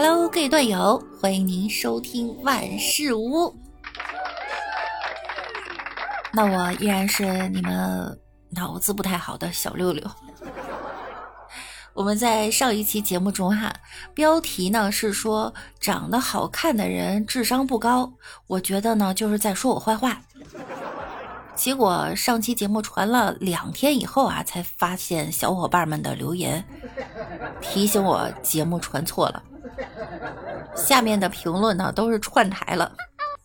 [0.00, 3.52] Hello，各位队友，欢迎您收听万事屋。
[6.32, 8.16] 那我依然是你们
[8.50, 10.08] 脑子不太好的小六六。
[11.94, 13.74] 我们在上一期节目中哈，
[14.14, 18.12] 标题呢是说长得好看的人智商不高，
[18.46, 20.22] 我觉得呢就是在说我坏话。
[21.56, 26.64] 结果上期节目传了两天以后啊，才发现小伙伴们的留言
[27.60, 29.42] 提醒我节目传错了。
[30.78, 32.92] 下面的评论呢都是串台了，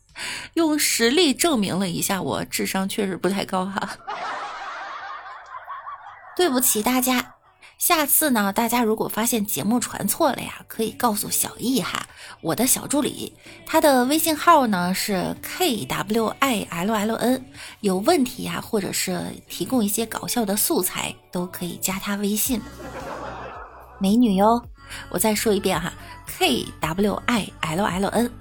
[0.53, 3.97] 用实力证明了一下我智商确实不太高哈。
[6.37, 7.31] 对不起大家。
[7.79, 12.07] 下次呢，大家如果发现节目传错了呀，可以告诉小易哈，
[12.39, 17.45] 我的小助理，他的微信号呢是 k w i l l n，
[17.81, 22.61] 有问题呀，或者是提供一些搞笑的素材，都可以加他微信。
[23.99, 24.63] 美女哟，
[25.09, 25.91] 我再说一遍哈
[26.26, 28.31] ，k w i l l n。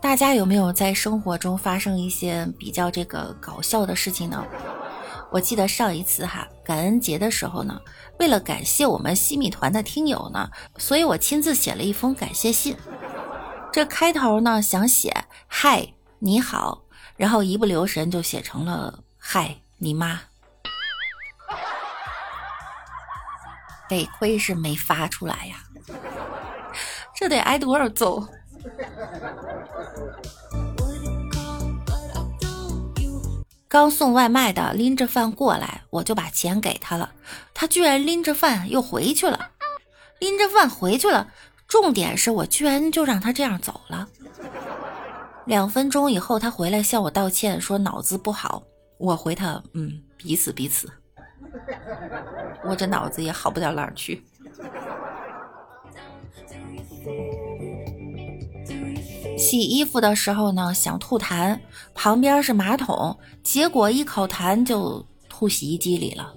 [0.00, 4.44] 大家有没有在生活中发生一些比较这个搞笑的事情呢？
[5.32, 7.80] 我记得上一次哈，感恩节的时候呢，
[8.20, 10.48] 为了感谢我们西米团的听友呢，
[10.78, 12.76] 所以我亲自写了一封感谢信。
[13.72, 15.12] 这开头呢想写
[15.48, 16.84] 嗨你好，
[17.16, 20.20] 然后一不留神就写成了嗨你妈。
[23.88, 25.56] 得亏是没发出来呀，
[27.14, 28.26] 这得挨多少揍？
[33.68, 37.12] 刚送外卖的拎着饭过来，我就把钱给他了。
[37.54, 39.50] 他居然拎着饭又回去了，
[40.18, 41.28] 拎着饭回去了。
[41.68, 44.08] 重点是我居然就让他这样走了。
[45.44, 48.62] 两分钟以后，他回来向我道歉，说脑子不好。
[48.98, 50.90] 我回他，嗯，彼此彼此。
[52.64, 54.24] 我这脑子也好不到哪儿去。
[59.38, 61.58] 洗衣服的时候呢，想吐痰，
[61.94, 66.34] 旁边是马桶，结果一口痰就吐洗衣机里了。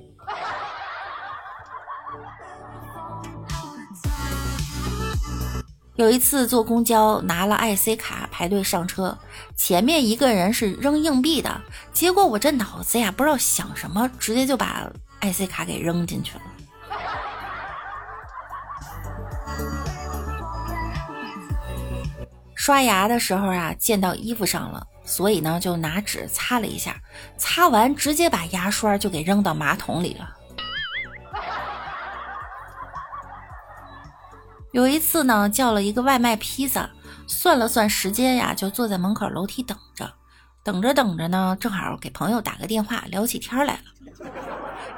[6.00, 9.18] 有一次坐公交，拿了 IC 卡排队上车，
[9.58, 11.62] 前面一个人是扔硬币的，
[11.92, 14.90] 结果我这脑子呀不知道想什么，直接就把
[15.20, 16.42] IC 卡给扔进去了。
[22.56, 26.96] 刷牙的时候啊，溅到衣服上了，所以呢就拿纸擦了一下，
[27.38, 30.39] 擦完直接把牙刷就给扔到马桶里了。
[34.72, 36.90] 有一次呢，叫了一个外卖披萨，
[37.28, 40.12] 算了算时间呀，就坐在门口楼梯等着，
[40.64, 44.30] 等着等着呢，正好给朋友打个电话，聊起天来了。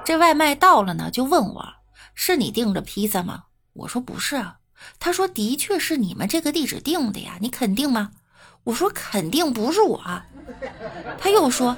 [0.04, 1.66] 这外卖到了呢，就问我
[2.14, 3.44] 是你订的披萨吗？
[3.74, 4.58] 我说不是啊。
[5.00, 8.10] 他说：“的确是你们这个地址定的呀，你肯定吗？”
[8.66, 10.02] 我说：“肯定不是我。”
[11.22, 11.78] 他又说：“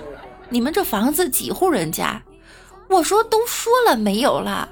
[0.50, 2.24] 你们这房子几户人家？”
[2.90, 4.70] 我说：“都说了没有了，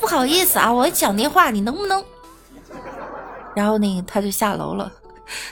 [0.00, 2.02] 不好意思啊，我讲电话，你能不能？”
[3.54, 4.92] 然后呢，他就下楼了，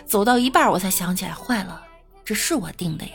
[0.05, 1.83] 走到一半我才想起来，坏了，
[2.25, 3.13] 这是我定的呀。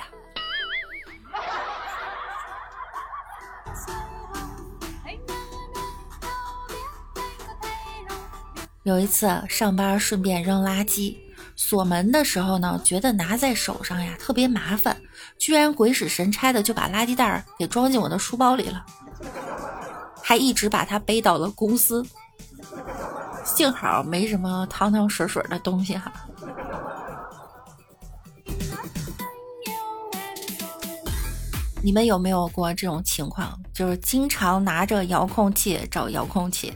[8.83, 11.17] 有一次上班顺便扔垃圾，
[11.57, 14.95] 锁门的时候呢，觉得拿在手上呀特别麻烦，
[15.37, 18.85] 居然鬼使神差的就把垃圾袋儿给装进我的书包里了，
[20.23, 22.05] 还一直把它背到了公司。
[23.47, 26.11] 幸好没什么汤汤水水的东西哈。
[31.81, 33.57] 你们有没有过这种情况？
[33.73, 36.73] 就是经常拿着遥控器找遥控器。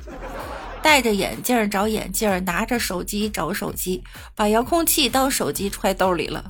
[0.81, 4.03] 戴着眼镜找眼镜，拿着手机找手机，
[4.33, 6.43] 把遥控器当手机揣兜里了。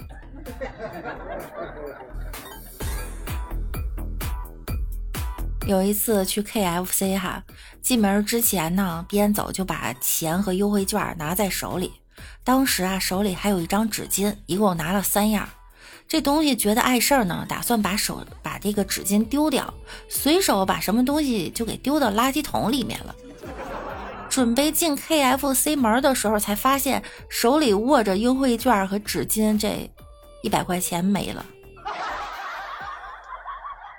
[5.67, 7.43] 有一次去 KFC 哈，
[7.81, 11.91] 进门之前呢，边走就把钱和优惠券拿在手里。
[12.43, 15.47] 当时啊，手里还有一张纸巾，一共拿了三样。
[16.07, 19.73] 这东西觉得碍事儿呢，打算把手把这个纸巾丢掉，
[20.09, 23.15] 随手把什么东西就给丢到垃圾桶里面了。
[24.29, 29.89] 准备进 KFC 门的时候，才发现手里握着优惠券和纸巾，这
[30.43, 31.45] 一百块钱没了。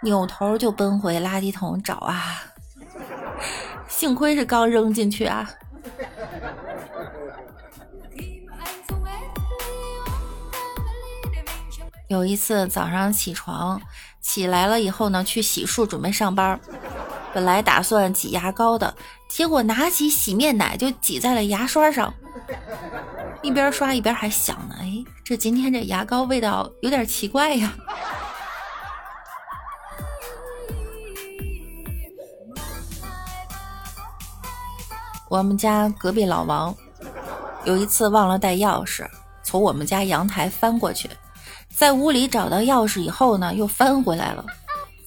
[0.02, 2.43] 扭头就奔回垃圾桶找啊，
[4.02, 5.49] 幸亏是刚扔进去啊。
[12.08, 13.81] 有一次早上起床
[14.20, 16.58] 起来了以后呢，去洗漱准备上班，
[17.32, 18.93] 本来打算挤牙膏的，
[19.28, 22.12] 结果拿起洗面奶就挤在了牙刷上，
[23.40, 27.72] 一边刷一边还想呢，哎，这今天这牙膏味道有点奇怪呀。
[35.32, 36.76] 我们家隔壁老王
[37.64, 39.08] 有一次忘了带钥匙，
[39.43, 41.08] 从我们家阳台翻过去，
[41.75, 44.44] 在屋里找到钥匙以后呢，又翻回来了，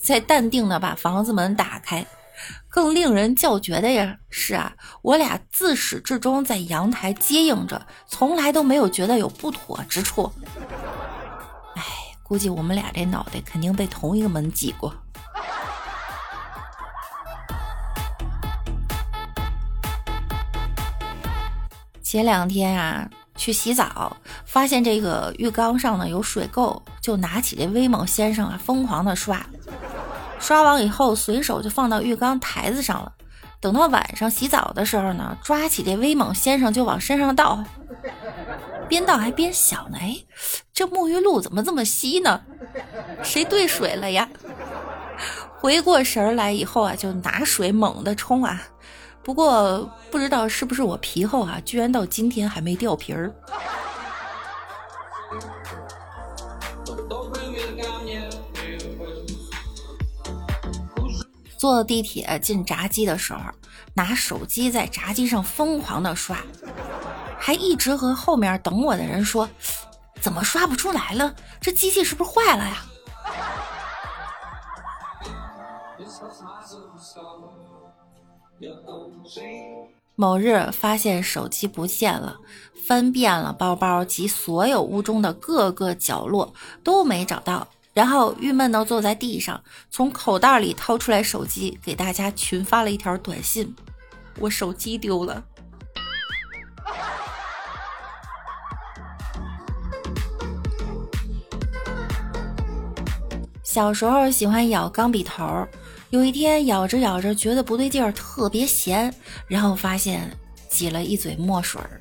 [0.01, 2.03] 再淡定的把房子门打开。
[2.67, 4.73] 更令人叫绝的呀是啊，
[5.03, 10.31] 我俩自始至终在阳台接应着，从来都没有觉得有不妥之处。
[11.75, 11.83] 哎，
[12.23, 14.91] 估计我们俩这脑袋肯定被同一个门挤过。
[22.15, 24.15] 前两天啊，去洗澡，
[24.45, 29.45] 发现这个浴缸上呢有水垢，就拿起这威猛先生啊，疯狂的刷。
[30.39, 33.11] 刷完以后，随手就放到浴缸台子上了。
[33.59, 37.61] 等到晚上洗澡的时候呢，抓起这威猛先生就往身上倒，
[38.87, 40.15] 边倒还边想呢：哎，
[40.73, 42.41] 这沐浴露怎么这么稀呢？
[43.23, 44.29] 谁兑水了呀？
[45.59, 48.63] 回过神来以后啊，就拿水猛地冲啊。
[49.25, 53.33] 不过不知道是不是我皮厚啊，居然到今天还没掉皮儿。
[61.57, 63.39] 坐地铁进闸机的时候，
[63.95, 66.37] 拿手机在闸机上疯狂的刷，
[67.39, 69.49] 还一直和后面等我的人说
[70.21, 71.33] ：“怎么刷不出来了？
[71.59, 72.77] 这机器是不是坏了呀？”
[80.15, 82.37] 某日发现手机不见了，
[82.87, 86.53] 翻遍了包包及所有屋中的各个角落
[86.83, 89.61] 都没找到，然后郁闷到坐在地上，
[89.91, 93.75] 从口袋里掏出来手机，给大家群发了一条短信
[94.39, 95.43] ：“我手机丢了。”
[103.75, 105.67] 小时候喜欢咬钢笔头。
[106.09, 109.13] 有一天咬着咬着觉得不对劲儿，特别咸，
[109.49, 110.31] 然后发现
[110.69, 111.99] 挤了一嘴墨水儿。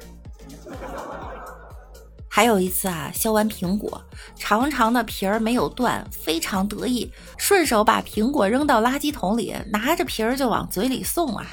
[2.29, 4.01] 还有一次啊，削完苹果，
[4.37, 11.45] 长长的皮儿没有断，非常得意，顺手把苹果扔到垃圾桶里，拿着皮儿就往嘴里送啊。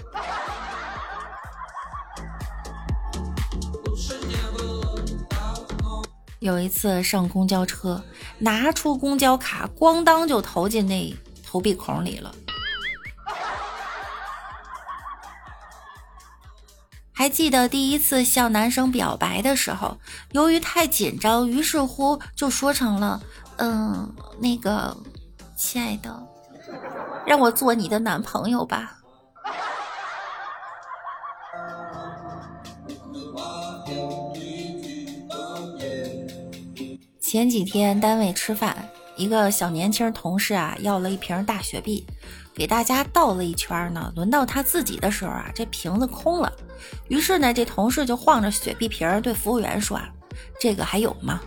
[6.41, 8.03] 有一次上公交车，
[8.39, 11.15] 拿出公交卡，咣当就投进那
[11.45, 12.33] 投币孔里了。
[17.11, 19.99] 还记得第一次向男生表白的时候，
[20.31, 23.21] 由于太紧张，于是乎就说成了
[23.57, 24.97] “嗯，那个，
[25.55, 26.27] 亲爱的，
[27.23, 28.97] 让我做你的男朋友吧。”
[37.31, 38.75] 前几天单位吃饭，
[39.15, 42.05] 一个小年轻同事啊要了一瓶大雪碧。
[42.53, 46.51] 给大家倒了一圈呢，轮到他自己的时候啊，这瓶子空了。
[47.07, 49.97] 于是呢，这同事就晃着雪碧瓶对服务员说
[50.59, 51.39] ：“这个还有吗？”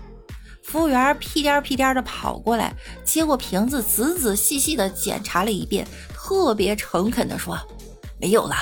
[0.64, 2.72] 服务员屁颠屁颠的跑过来，
[3.04, 7.58] 接过瓶子，仔仔细细的检查了一遍，特别诚恳的说
[8.18, 8.56] ：“没有了。”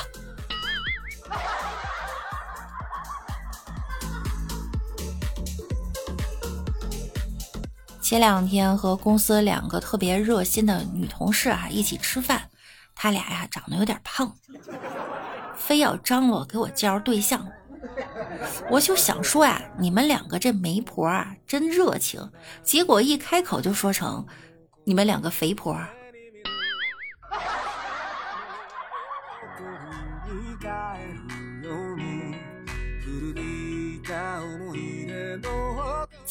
[8.12, 12.42] 前两天和公司两个特别热心的女同事啊一起吃饭，
[12.94, 14.30] 她俩呀长得有点胖，
[15.56, 17.48] 非要张罗给我介绍对象。
[18.68, 22.30] 我就想说呀，你们两个这媒婆啊真热情，
[22.62, 24.26] 结果一开口就说成
[24.84, 25.74] 你们两个肥婆。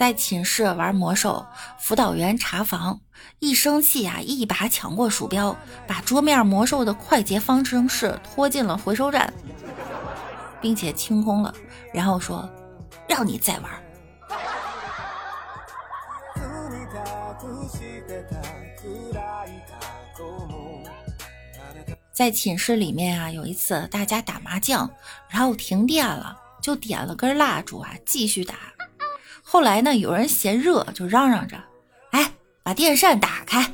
[0.01, 1.45] 在寝室玩魔兽，
[1.77, 3.01] 辅导员查房，
[3.37, 5.55] 一生气呀，一把抢过鼠标，
[5.85, 9.31] 把桌面魔兽的快捷方程式拖进了回收站，
[10.59, 11.53] 并且清空了，
[11.93, 12.49] 然后说
[13.07, 13.69] ：“让你再玩。”
[22.11, 24.89] 在寝室里面啊，有一次大家打麻将，
[25.29, 28.55] 然后停电了，就点了根蜡烛啊，继续打。
[29.51, 31.61] 后来呢，有人嫌热，就嚷嚷着
[32.11, 32.31] ：“哎，
[32.63, 33.69] 把电扇打开！”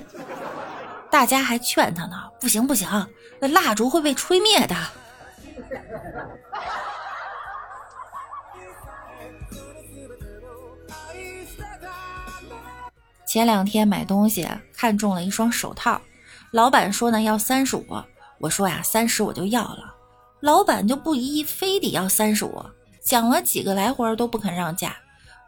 [1.12, 3.07] 大家还劝他呢：“不行不行，
[3.39, 4.75] 那蜡烛会被吹灭的。”
[13.27, 16.01] 前两天买东西看中了一双手套，
[16.50, 17.86] 老板说呢要三十五，
[18.39, 19.93] 我说呀，三十我就要了。
[20.39, 22.65] 老板就不依，非得要三十五，
[23.00, 24.96] 讲了几个来回都不肯让价。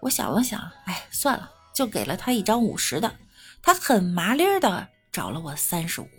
[0.02, 3.18] 我想了想，哎，算了，就给了他一张五十的。
[3.62, 6.08] 他很麻利儿的找了我三十五。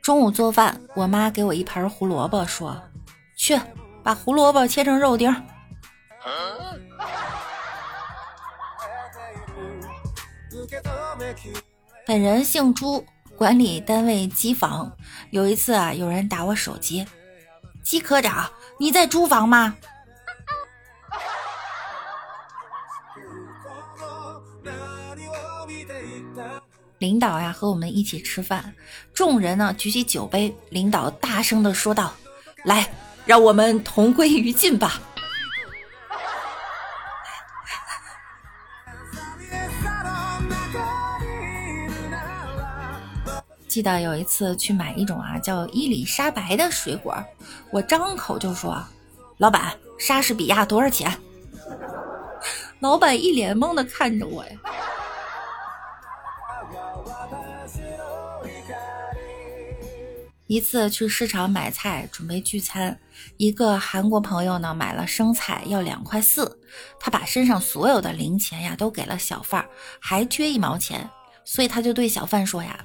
[0.00, 2.80] 中午做饭，我妈给我一盘胡萝卜，说
[3.36, 3.60] ：“去
[4.04, 5.34] 把胡萝卜切成肉丁。”
[12.06, 13.04] 本人姓朱，
[13.36, 14.90] 管理单位机房。
[15.30, 17.06] 有一次啊，有人打我手机，
[17.82, 19.76] 季科长，你在租房吗？
[26.98, 28.74] 领导呀和我们一起吃饭，
[29.12, 32.14] 众人呢举起酒杯，领导大声的说道
[32.64, 32.88] ：“来，
[33.26, 35.00] 让我们同归于尽吧。”
[43.76, 47.14] 记得有一次去买一种啊叫伊丽莎白的水果，
[47.70, 48.82] 我张口就说
[49.36, 51.12] ：“老板，莎士比亚多少钱？”
[52.80, 54.52] 老板一脸懵的看着我呀。
[60.46, 62.98] 一次去市场买菜，准备聚餐，
[63.36, 66.58] 一个韩国朋友呢买了生菜要两块四，
[66.98, 69.66] 他把身上所有的零钱呀都给了小贩，
[70.00, 71.10] 还缺一毛钱，
[71.44, 72.80] 所以他就对小贩说呀。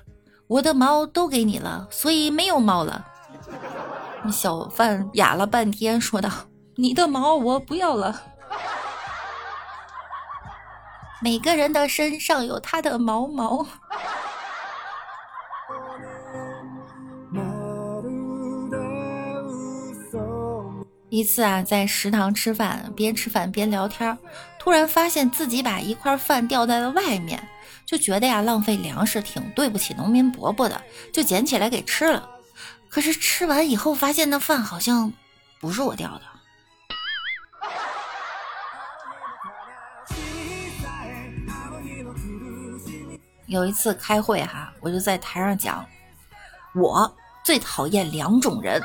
[0.51, 3.05] 我的毛都给你了，所以没有毛了。
[4.29, 6.29] 小贩哑了半天，说道
[6.75, 8.21] ：“你的毛我不要了。”
[11.23, 13.65] 每个人的身上有他的毛毛。
[21.07, 24.17] 一次啊，在食堂吃饭，边吃饭边聊天，
[24.59, 27.47] 突然发现自己把一块饭掉在了外面。
[27.91, 30.81] 就觉得呀，浪费粮食挺对不起农民伯伯的，
[31.11, 32.25] 就捡起来给吃了。
[32.87, 35.11] 可是吃完以后，发现那饭好像
[35.59, 36.21] 不是我掉的。
[43.47, 45.85] 有一次开会哈，我就在台上讲，
[46.73, 48.81] 我最讨厌两种人：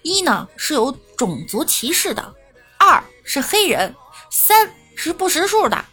[0.00, 2.34] 一呢是有种族歧视的，
[2.78, 3.94] 二是黑人，
[4.30, 5.84] 三是不识数的。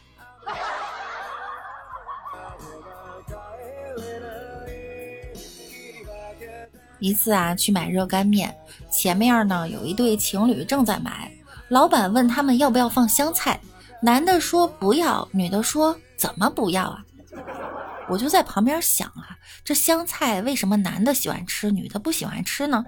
[6.99, 8.55] 一次啊，去买热干面，
[8.91, 11.31] 前面呢有一对情侣正在买，
[11.69, 13.59] 老板问他们要不要放香菜，
[14.01, 17.03] 男的说不要，女的说怎么不要啊？
[18.09, 22.85] 我就在旁边想啊，这香菜为什么男的喜欢吃，女的不喜欢吃呢？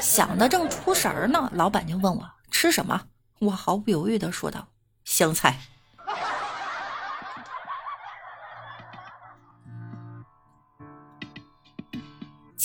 [0.00, 3.00] 想的正出神儿呢，老板就问我吃什么，
[3.38, 4.68] 我毫不犹豫的说道
[5.04, 5.58] 香菜。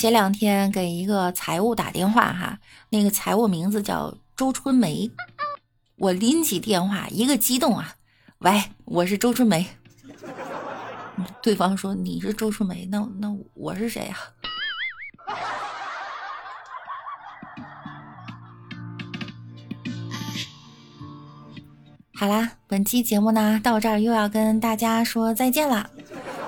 [0.02, 2.58] 前两天给一个财务打电话哈，
[2.90, 5.12] 那个财务名字叫周春梅，
[6.00, 7.94] 我拎起电话一个激动啊，
[8.40, 9.68] 喂，我是周春梅。
[11.44, 14.18] 对方说你是周春梅，那那我是谁呀？
[22.16, 25.88] 好啦，本期节目呢到这儿又要跟大家说再见了，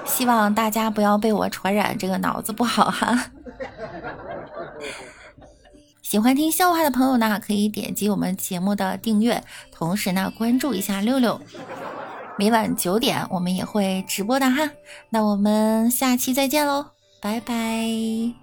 [0.07, 3.29] 希望大家不要被我传染这个脑子不好哈。
[6.01, 11.39] 喜欢听笑话的朋友呢，可以点击我们节目的订阅，同时呢关注一下六六。
[12.37, 14.71] 每晚九点我们也会直播的哈，
[15.09, 16.87] 那我们下期再见喽，
[17.21, 18.42] 拜拜。